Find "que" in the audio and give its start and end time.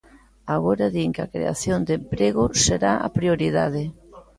1.15-1.21